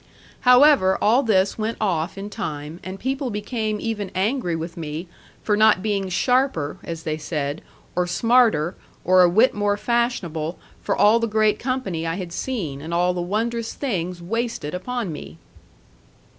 However, 0.39 0.97
all 0.99 1.21
this 1.21 1.59
went 1.59 1.77
off 1.79 2.17
in 2.17 2.31
time, 2.31 2.79
and 2.83 2.99
people 2.99 3.29
became 3.29 3.79
even 3.79 4.09
angry 4.15 4.55
with 4.55 4.75
me 4.75 5.07
for 5.43 5.55
not 5.55 5.83
being 5.83 6.09
sharper 6.09 6.77
(as 6.83 7.03
they 7.03 7.17
said), 7.19 7.61
or 7.95 8.07
smarter, 8.07 8.73
or 9.05 9.21
a 9.21 9.29
whit 9.29 9.53
more 9.53 9.77
fashionable, 9.77 10.57
for 10.81 10.95
all 10.95 11.19
the 11.19 11.27
great 11.27 11.59
company 11.59 12.07
I 12.07 12.15
had 12.15 12.33
seen, 12.33 12.81
and 12.81 12.95
all 12.95 13.13
the 13.13 13.21
wondrous 13.21 13.75
things 13.75 14.23
wasted 14.23 14.73
upon 14.73 15.11
me. 15.13 15.37